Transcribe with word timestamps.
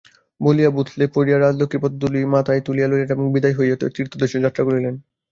বলিয়া 0.41 0.69
ভূতলে 0.69 1.05
পড়িয়া 1.15 1.37
রাজলক্ষ্মীর 1.37 1.83
পদধূলি 1.83 2.19
মাথায় 2.33 2.61
তুলিয়া 2.61 2.87
লইলেন 2.87 3.09
এবং 3.11 3.25
বিদায় 3.33 3.55
হইয়া 3.57 3.75
তীর্থোদ্দেশে 3.89 4.43
যাত্রা 4.45 4.63
করিলেন। 4.67 4.95